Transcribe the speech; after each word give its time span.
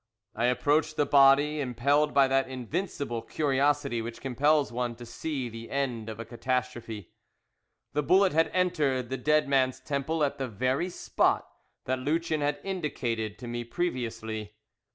I 0.33 0.45
approached 0.45 0.95
the 0.97 1.05
body, 1.05 1.59
impelled 1.61 2.11
by 2.11 2.27
that 2.27 2.47
invincible 2.49 3.21
curiosity 3.21 4.01
which 4.01 4.19
compels 4.19 4.71
one 4.71 4.95
to 4.95 5.05
see 5.05 5.47
the 5.47 5.69
end 5.69 6.09
of 6.09 6.19
a 6.19 6.25
catastrophe. 6.25 7.11
The 7.93 8.01
bullet 8.01 8.33
had 8.33 8.49
entered 8.51 9.09
the 9.09 9.17
dead 9.17 9.47
man's 9.47 9.79
temple, 9.79 10.23
at 10.23 10.39
the 10.39 10.47
very 10.47 10.89
spot 10.89 11.47
that 11.85 11.99
Lucien 11.99 12.41
had 12.41 12.59
indicated 12.63 13.37
to 13.37 13.47
me 13.47 13.63
previously. 13.63 14.55